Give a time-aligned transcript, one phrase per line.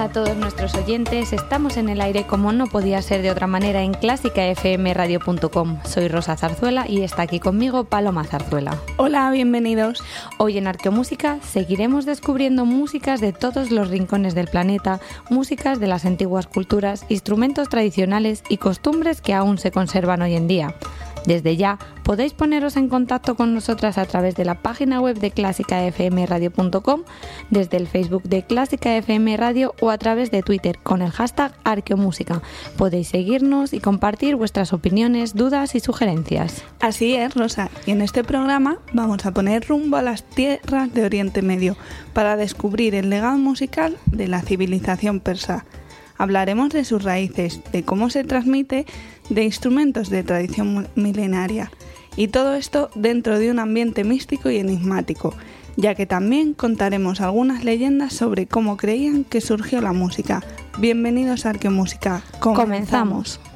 [0.00, 1.34] A todos nuestros oyentes.
[1.34, 5.78] Estamos en el aire como no podía ser de otra manera en clásicafmradio.com.
[5.84, 8.78] Soy Rosa Zarzuela y está aquí conmigo Paloma Zarzuela.
[8.96, 10.02] Hola, bienvenidos.
[10.38, 16.06] Hoy en Arqueomúsica seguiremos descubriendo músicas de todos los rincones del planeta, músicas de las
[16.06, 20.74] antiguas culturas, instrumentos tradicionales y costumbres que aún se conservan hoy en día.
[21.26, 25.30] Desde ya podéis poneros en contacto con nosotras a través de la página web de
[25.30, 27.02] clásicafmradio.com,
[27.50, 31.52] desde el Facebook de Clásica FM Radio o a través de Twitter con el hashtag
[31.64, 32.42] Arqueomúsica.
[32.76, 36.64] Podéis seguirnos y compartir vuestras opiniones, dudas y sugerencias.
[36.80, 37.70] Así es, Rosa.
[37.86, 41.76] Y en este programa vamos a poner rumbo a las tierras de Oriente Medio
[42.12, 45.64] para descubrir el legado musical de la civilización persa.
[46.20, 48.84] Hablaremos de sus raíces, de cómo se transmite,
[49.30, 51.72] de instrumentos de tradición milenaria.
[52.14, 55.34] Y todo esto dentro de un ambiente místico y enigmático,
[55.76, 60.42] ya que también contaremos algunas leyendas sobre cómo creían que surgió la música.
[60.76, 62.22] Bienvenidos a Arqueomúsica.
[62.38, 63.40] Comenzamos.
[63.42, 63.49] La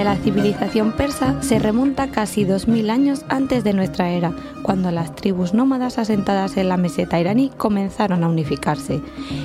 [0.00, 5.14] de la civilización persa se remonta casi 2.000 años antes de nuestra era, cuando las
[5.14, 9.02] tribus nómadas asentadas en la meseta iraní comenzaron a unificarse.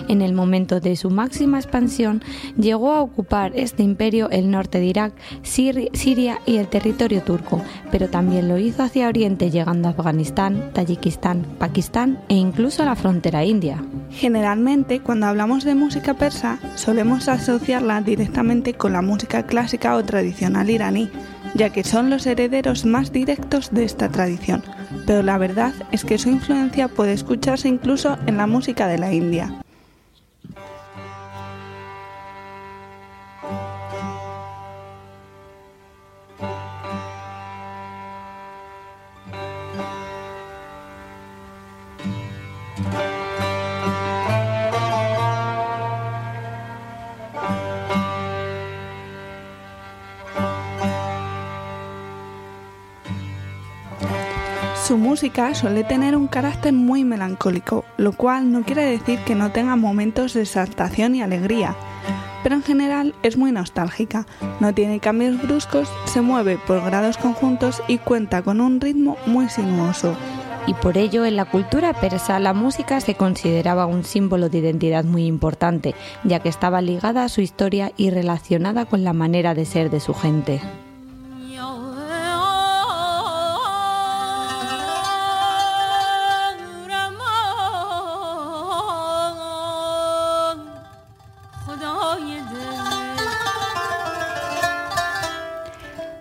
[0.07, 2.23] En el momento de su máxima expansión,
[2.57, 5.13] llegó a ocupar este imperio el norte de Irak,
[5.43, 11.45] Siria y el territorio turco, pero también lo hizo hacia oriente llegando a Afganistán, Tayikistán,
[11.59, 13.83] Pakistán e incluso a la frontera india.
[14.09, 20.44] Generalmente, cuando hablamos de música persa, solemos asociarla directamente con la música clásica o tradicional
[20.67, 21.09] iraní,
[21.53, 24.63] ya que son los herederos más directos de esta tradición,
[25.05, 29.13] pero la verdad es que su influencia puede escucharse incluso en la música de la
[29.13, 29.64] India.
[54.85, 59.51] Su música suele tener un carácter muy melancólico, lo cual no quiere decir que no
[59.51, 61.75] tenga momentos de exaltación y alegría,
[62.43, 64.27] pero en general es muy nostálgica,
[64.59, 69.49] no tiene cambios bruscos, se mueve por grados conjuntos y cuenta con un ritmo muy
[69.49, 70.15] sinuoso.
[70.67, 75.03] Y por ello en la cultura persa la música se consideraba un símbolo de identidad
[75.03, 79.65] muy importante, ya que estaba ligada a su historia y relacionada con la manera de
[79.65, 80.61] ser de su gente.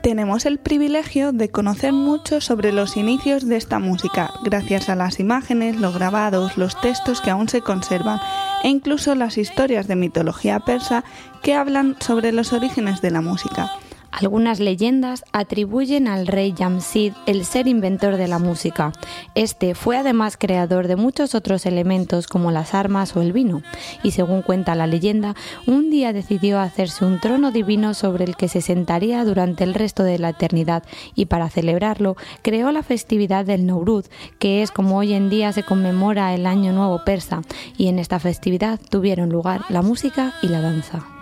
[0.05, 5.19] Tenemos el privilegio de conocer mucho sobre los inicios de esta música, gracias a las
[5.19, 8.21] imágenes, los grabados, los textos que aún se conservan
[8.63, 11.05] e incluso las historias de mitología persa
[11.43, 13.71] que hablan sobre los orígenes de la música.
[14.17, 18.93] Algunas leyendas atribuyen al rey Yamsid el ser inventor de la música.
[19.35, 23.63] Este fue además creador de muchos otros elementos como las armas o el vino,
[24.05, 25.35] y según cuenta la leyenda,
[25.67, 30.05] un día decidió hacerse un trono divino sobre el que se sentaría durante el resto
[30.05, 30.85] de la eternidad,
[31.17, 34.09] y para celebrarlo creó la festividad del Nowruz,
[34.39, 37.43] que es como hoy en día se conmemora el Año Nuevo persa,
[37.77, 41.14] y en esta festividad tuvieron lugar la música y la danza.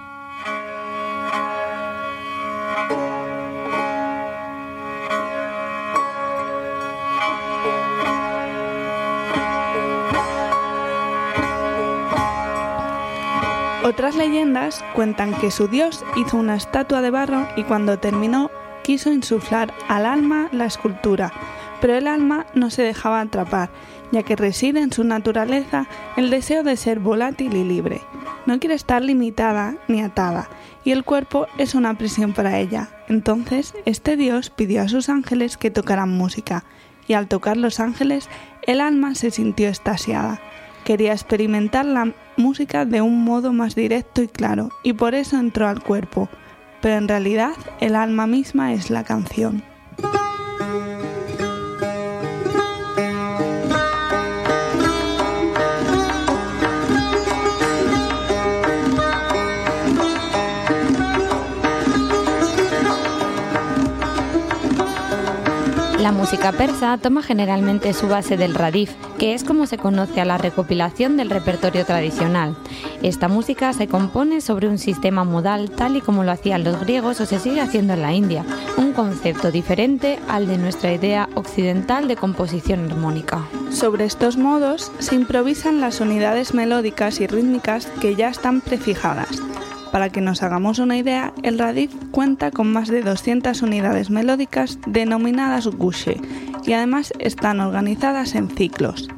[13.85, 18.49] Otras leyendas cuentan que su dios hizo una estatua de barro y cuando terminó
[18.85, 21.33] quiso insuflar al alma la escultura,
[21.81, 23.71] pero el alma no se dejaba atrapar,
[24.13, 28.01] ya que reside en su naturaleza el deseo de ser volátil y libre.
[28.47, 30.49] No quiere estar limitada ni atada,
[30.85, 32.89] y el cuerpo es una prisión para ella.
[33.09, 36.63] Entonces, este dios pidió a sus ángeles que tocaran música,
[37.09, 38.29] y al tocar los ángeles,
[38.65, 40.41] el alma se sintió estasiada
[40.83, 45.69] quería experimentar la música de un modo más directo y claro, y por eso entró
[45.69, 46.29] al cuerpo.
[46.81, 49.63] pero en realidad el alma misma es la canción.
[66.03, 68.91] La música persa toma generalmente su base del radif,
[69.21, 72.57] que es como se conoce a la recopilación del repertorio tradicional.
[73.03, 77.21] Esta música se compone sobre un sistema modal tal y como lo hacían los griegos
[77.21, 78.45] o se sigue haciendo en la India,
[78.79, 83.47] un concepto diferente al de nuestra idea occidental de composición armónica.
[83.71, 89.41] Sobre estos modos se improvisan las unidades melódicas y rítmicas que ya están prefijadas.
[89.93, 94.79] Para que nos hagamos una idea, el radif cuenta con más de 200 unidades melódicas
[94.87, 96.19] denominadas gushe
[96.65, 99.09] y además están organizadas en ciclos.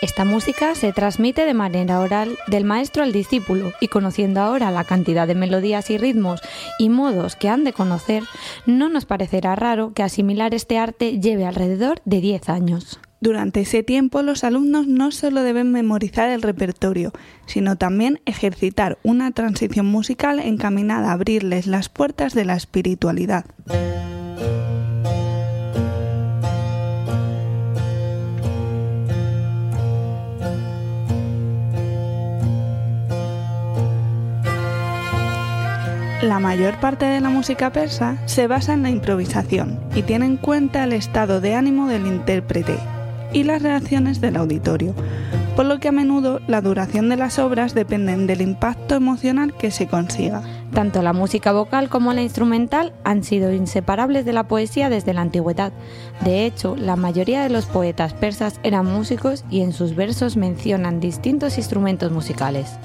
[0.00, 4.84] Esta música se transmite de manera oral del maestro al discípulo y conociendo ahora la
[4.84, 6.40] cantidad de melodías y ritmos
[6.78, 8.22] y modos que han de conocer,
[8.64, 13.00] no nos parecerá raro que asimilar este arte lleve alrededor de 10 años.
[13.20, 17.12] Durante ese tiempo los alumnos no solo deben memorizar el repertorio,
[17.46, 23.46] sino también ejercitar una transición musical encaminada a abrirles las puertas de la espiritualidad.
[36.22, 40.36] La mayor parte de la música persa se basa en la improvisación y tiene en
[40.36, 42.76] cuenta el estado de ánimo del intérprete
[43.32, 44.96] y las reacciones del auditorio,
[45.54, 49.70] por lo que a menudo la duración de las obras dependen del impacto emocional que
[49.70, 50.42] se consiga.
[50.74, 55.20] Tanto la música vocal como la instrumental han sido inseparables de la poesía desde la
[55.20, 55.72] antigüedad.
[56.24, 60.98] De hecho, la mayoría de los poetas persas eran músicos y en sus versos mencionan
[60.98, 62.76] distintos instrumentos musicales.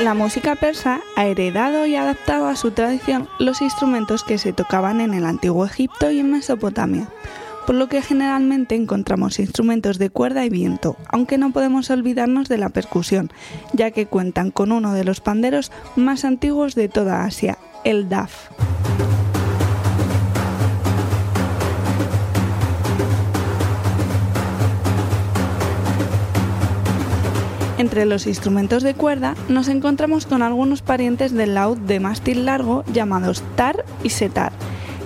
[0.00, 5.00] La música persa ha heredado y adaptado a su tradición los instrumentos que se tocaban
[5.00, 7.08] en el antiguo Egipto y en Mesopotamia,
[7.66, 12.58] por lo que generalmente encontramos instrumentos de cuerda y viento, aunque no podemos olvidarnos de
[12.58, 13.32] la percusión,
[13.72, 18.50] ya que cuentan con uno de los panderos más antiguos de toda Asia, el daf.
[27.88, 32.84] Entre los instrumentos de cuerda nos encontramos con algunos parientes del laúd de mástil largo
[32.92, 34.52] llamados tar y setar,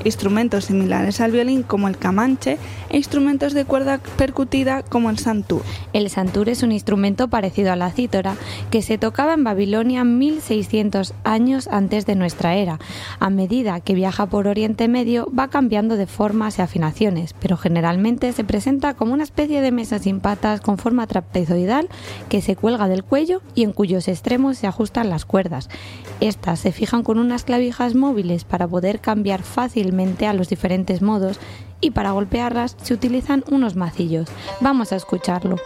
[0.05, 2.59] instrumentos similares al violín como el camanche
[2.89, 5.63] e instrumentos de cuerda percutida como el santur.
[5.93, 8.37] El santur es un instrumento parecido a la cítora
[8.71, 12.79] que se tocaba en Babilonia 1600 años antes de nuestra era.
[13.21, 18.33] A medida que viaja por Oriente Medio va cambiando de formas y afinaciones, pero generalmente
[18.33, 21.89] se presenta como una especie de mesa sin patas con forma trapezoidal
[22.29, 25.69] que se cuelga del cuello y en cuyos extremos se ajustan las cuerdas.
[26.21, 29.92] Estas se fijan con unas clavijas móviles para poder cambiar fácilmente
[30.27, 31.39] a los diferentes modos
[31.81, 34.29] y para golpearlas se utilizan unos macillos.
[34.61, 35.57] Vamos a escucharlo.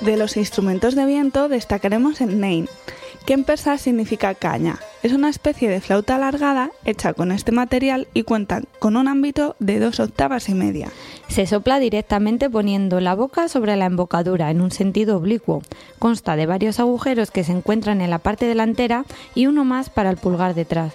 [0.00, 2.68] De los instrumentos de viento destacaremos el nein,
[3.24, 4.80] que en persa significa caña.
[5.02, 9.56] Es una especie de flauta alargada hecha con este material y cuenta con un ámbito
[9.58, 10.92] de dos octavas y media.
[11.26, 15.62] Se sopla directamente poniendo la boca sobre la embocadura en un sentido oblicuo.
[15.98, 19.04] Consta de varios agujeros que se encuentran en la parte delantera
[19.34, 20.94] y uno más para el pulgar detrás.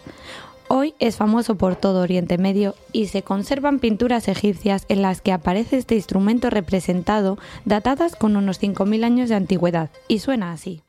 [0.69, 5.33] Hoy es famoso por todo Oriente Medio y se conservan pinturas egipcias en las que
[5.33, 10.81] aparece este instrumento representado, datadas con unos 5.000 años de antigüedad, y suena así.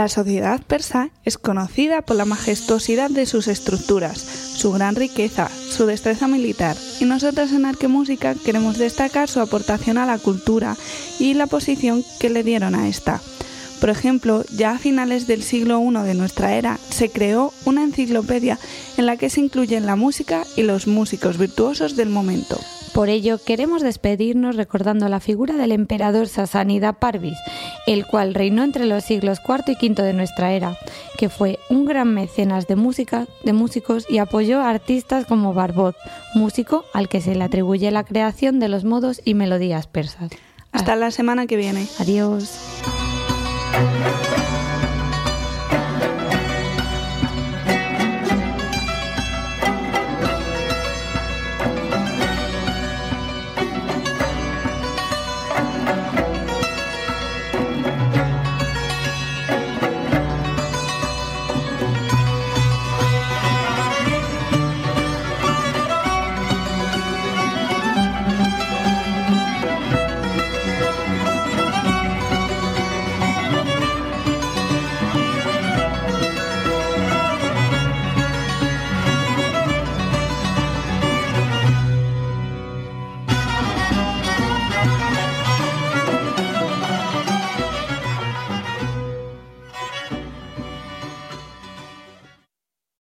[0.00, 5.84] La sociedad persa es conocida por la majestuosidad de sus estructuras, su gran riqueza, su
[5.84, 10.74] destreza militar, y nosotros en Arquemúsica queremos destacar su aportación a la cultura
[11.18, 13.20] y la posición que le dieron a esta.
[13.78, 18.58] Por ejemplo, ya a finales del siglo I de nuestra era se creó una enciclopedia
[18.96, 22.58] en la que se incluyen la música y los músicos virtuosos del momento.
[22.94, 27.38] Por ello, queremos despedirnos recordando la figura del emperador Sasanida Parvis,
[27.86, 30.76] el cual reinó entre los siglos IV y V de nuestra era,
[31.16, 35.96] que fue un gran mecenas de música, de músicos y apoyó a artistas como Barbot,
[36.34, 40.30] músico al que se le atribuye la creación de los modos y melodías persas.
[40.72, 41.86] Hasta la semana que viene.
[41.98, 42.50] Adiós.